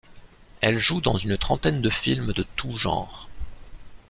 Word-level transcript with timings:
Elle 0.61 0.79
joue 0.79 0.99
dans 0.99 1.17
une 1.17 1.37
trentaine 1.37 1.79
de 1.79 1.91
films 1.91 2.33
de 2.33 2.43
tous 2.55 2.71
les 2.71 2.77
genres. 2.79 3.29